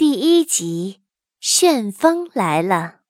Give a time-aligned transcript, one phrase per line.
[0.00, 1.02] 第一集，
[1.40, 3.00] 旋风来了。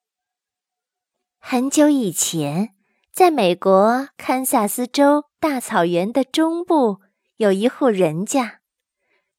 [1.39, 2.75] 很久以前，
[3.13, 6.99] 在美国堪萨斯州大草原的中部，
[7.37, 8.59] 有一户人家，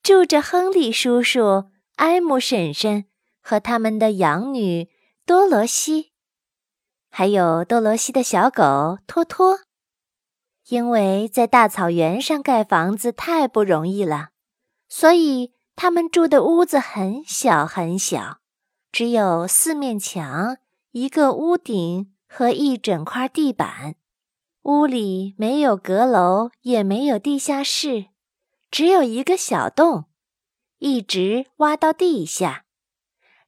[0.01, 1.65] 住着亨利叔叔、
[1.97, 3.07] 埃姆婶婶
[3.41, 4.89] 和他们的养女
[5.25, 6.13] 多罗西，
[7.09, 9.59] 还有多罗西的小狗托托。
[10.69, 14.29] 因为在大草原上盖房子太不容易了，
[14.87, 15.51] 所以。
[15.83, 18.37] 他们住的屋子很小很小，
[18.91, 20.59] 只有四面墙、
[20.91, 23.95] 一个屋顶和一整块地板。
[24.61, 28.09] 屋里没有阁楼，也没有地下室，
[28.69, 30.05] 只有一个小洞，
[30.77, 32.65] 一直挖到地下。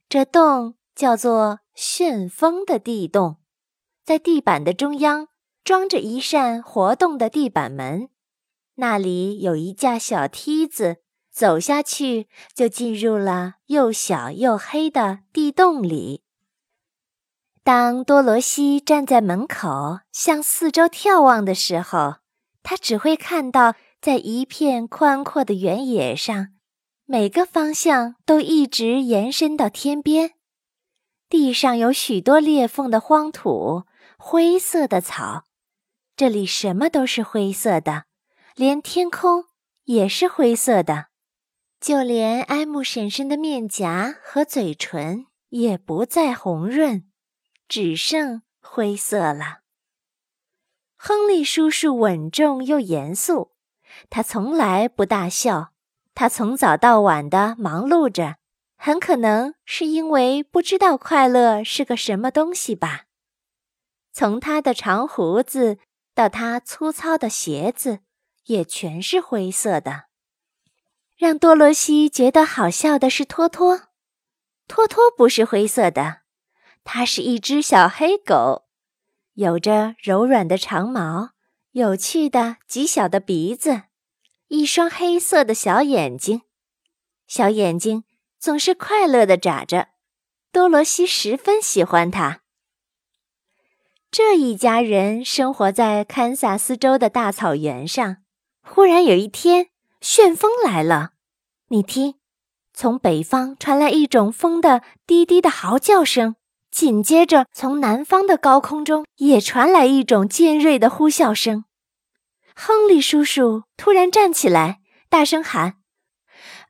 [0.08, 3.36] 这洞叫做旋风的地洞，
[4.02, 5.28] 在地板的中央
[5.62, 8.08] 装着一扇活动的地板门，
[8.74, 10.96] 那里有一架小梯子。
[11.34, 16.22] 走下去，就进入了又小又黑的地洞里。
[17.64, 22.18] 当多罗西站在门口向四周眺望的时候，
[22.62, 26.50] 他只会看到，在一片宽阔的原野上，
[27.04, 30.34] 每个方向都一直延伸到天边。
[31.28, 33.82] 地上有许多裂缝的荒土，
[34.16, 35.42] 灰色的草，
[36.14, 38.04] 这里什么都是灰色的，
[38.54, 39.46] 连天空
[39.84, 41.06] 也是灰色的。
[41.84, 47.04] 就连埃姆婶婶的面颊和嘴唇也不再红润，
[47.68, 49.58] 只剩灰色了。
[50.96, 53.52] 亨利叔叔稳重又严肃，
[54.08, 55.74] 他从来不大笑。
[56.14, 58.36] 他从早到晚的忙碌着，
[58.78, 63.04] 很可能是因为不知道快乐是个什么东西吧。
[64.10, 65.76] 从他的长胡子
[66.14, 67.98] 到他粗糙的鞋子，
[68.46, 70.04] 也全是灰色的。
[71.24, 73.84] 让多罗西觉得好笑的是托托，
[74.68, 76.18] 托托不是灰色的，
[76.84, 78.64] 它是一只小黑狗，
[79.32, 81.30] 有着柔软的长毛，
[81.70, 83.84] 有趣的极小的鼻子，
[84.48, 86.42] 一双黑色的小眼睛，
[87.26, 88.04] 小眼睛
[88.38, 89.88] 总是快乐的眨着。
[90.52, 92.42] 多罗西十分喜欢它。
[94.10, 98.18] 这一家人生活在堪萨斯州的大草原上。
[98.60, 99.70] 忽然有一天。
[100.02, 101.12] 旋风来了，
[101.68, 102.16] 你听，
[102.74, 106.36] 从北方传来一种风的低低的嚎叫声，
[106.70, 111.64] 紧接着从南方的高空中也传来一种尖锐的呼啸声。
[112.54, 115.76] 亨利叔叔突然站起来，大声喊：“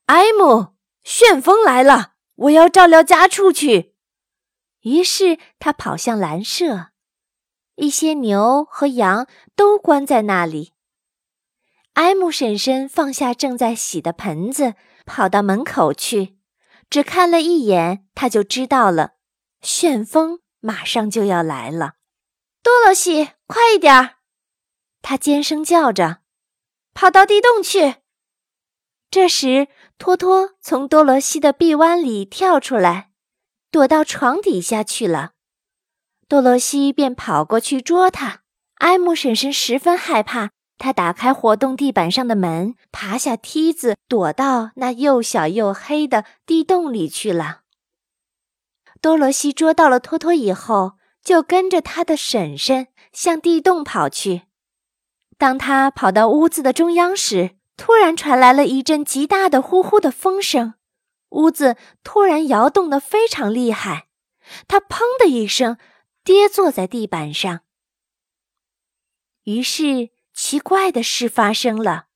[0.06, 2.12] 埃姆，旋风来了！
[2.36, 3.96] 我要照料家畜去。”
[4.82, 6.90] 于是他跑向蓝舍，
[7.74, 10.73] 一些牛和羊都关在那里。
[11.94, 14.74] 埃姆婶婶放下正在洗的盆子，
[15.06, 16.36] 跑到门口去，
[16.90, 19.14] 只看了一眼，他就知道了，
[19.62, 21.94] 旋风马上就要来了。
[22.62, 24.16] 多罗西，快一点儿！
[25.02, 26.18] 他尖声叫着，
[26.94, 27.96] 跑到地洞去。
[29.10, 33.10] 这时，托托从多罗西的臂弯里跳出来，
[33.70, 35.32] 躲到床底下去了。
[36.26, 38.40] 多罗西便跑过去捉他。
[38.78, 40.50] 埃姆婶婶十分害怕。
[40.84, 47.62] 他打开活动地板上的门，爬下梯子，躲到那又小又黑的地洞里去了。
[49.00, 54.42] 多罗西捉到了托托以后，就跟着他的婶婶向地洞跑去。
[55.38, 60.74] 当他跑到屋子的中央时，突然传来了一阵极大的呼呼的风声，
[61.30, 64.08] 屋子突然摇动得非常厉害，
[64.68, 65.78] 他砰的一声
[66.22, 67.60] 跌坐在地板上。
[69.44, 70.12] 于是。
[70.46, 72.08] 奇怪的事发生了，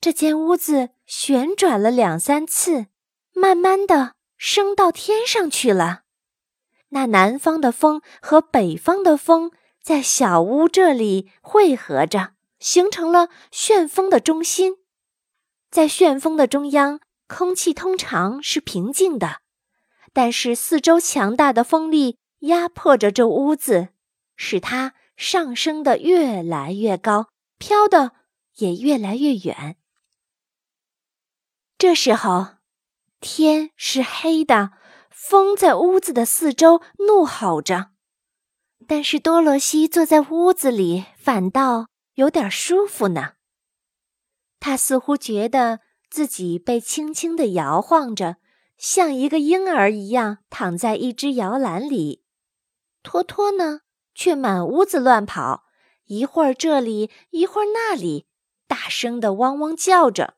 [0.00, 2.86] 这间屋子旋转了两三次，
[3.34, 6.04] 慢慢的升到天上去了。
[6.88, 9.50] 那南方的风和北方的风
[9.82, 14.76] 在小屋这里汇合着，形成了旋风的中心。
[15.70, 19.40] 在旋风的中央，空气通常是平静的，
[20.14, 23.88] 但是四周强大的风力压迫着这屋子，
[24.34, 27.29] 使它上升的越来越高。
[27.60, 28.12] 飘的
[28.56, 29.76] 也越来越远。
[31.76, 32.54] 这时候，
[33.20, 34.72] 天是黑的，
[35.10, 37.90] 风在屋子的四周怒吼着。
[38.88, 43.34] 但是多罗西坐在屋子里，反倒有点舒服呢。
[44.58, 45.80] 他似乎觉得
[46.10, 48.38] 自己被轻轻地摇晃着，
[48.78, 52.24] 像一个婴儿一样躺在一只摇篮里。
[53.02, 53.82] 托托呢，
[54.14, 55.64] 却满屋子乱跑。
[56.10, 58.26] 一会儿这里，一会儿那里，
[58.66, 60.34] 大声的汪汪叫着。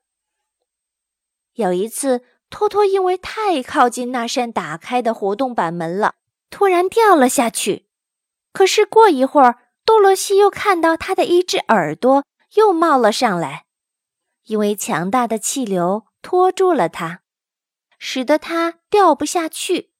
[1.54, 6.16] 有一次，托托因为太靠近那扇打开的活动板门了，
[6.50, 7.86] 突然掉了下去。
[8.52, 12.22] 可是过一会儿，多罗西又看到他的一只耳朵
[12.56, 13.64] 又冒了上来，
[14.44, 17.22] 因为强大的气流拖住了它，
[17.98, 19.94] 使得它掉不下去。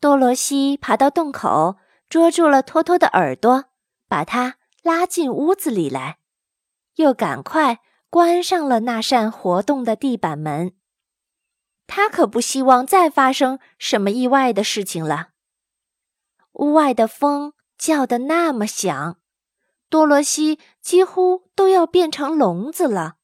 [0.00, 1.76] 多罗西爬到洞口，
[2.08, 3.66] 捉住了托托的耳朵，
[4.08, 6.18] 把它拉进屋子里来，
[6.96, 7.80] 又赶快
[8.10, 10.74] 关上了那扇活动的地板门。
[11.86, 15.28] 他可不希望再发生什么意外的事情了。
[16.54, 19.18] 屋外的风叫得那么响，
[19.88, 23.16] 多罗西几乎都要变成聋子了。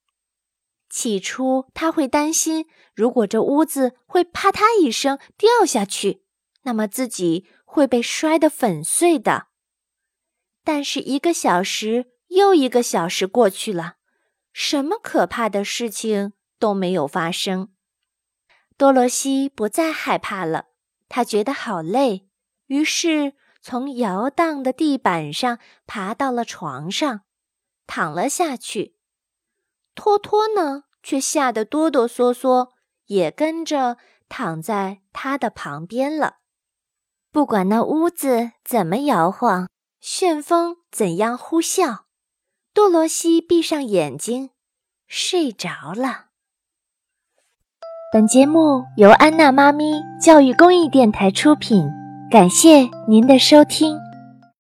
[0.88, 6.22] 起初他会担心，如果这屋子会啪嗒一声掉下去，
[6.62, 9.47] 那么自己会被摔得粉碎的。
[10.68, 13.94] 但是一个小时又一个小时过去了，
[14.52, 17.70] 什么可怕的事情都没有发生。
[18.76, 20.66] 多罗西不再害怕了，
[21.08, 22.28] 他觉得好累，
[22.66, 23.32] 于是
[23.62, 27.22] 从摇荡的地板上爬到了床上，
[27.86, 28.94] 躺了下去。
[29.94, 32.72] 托托呢，却吓得哆哆嗦嗦，
[33.06, 33.96] 也跟着
[34.28, 36.40] 躺在他的旁边了。
[37.32, 42.00] 不管那屋子怎么摇晃，旋风怎样呼啸，
[42.72, 44.50] 多罗西闭上眼睛，
[45.06, 46.26] 睡着了。
[48.12, 51.86] 本节目由安娜妈咪教育公益电台出品，
[52.30, 53.98] 感谢您的收听。